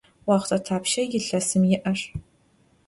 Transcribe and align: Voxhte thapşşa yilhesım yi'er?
Voxhte 0.27 0.57
thapşşa 0.67 1.03
yilhesım 1.11 1.63
yi'er? 1.69 1.99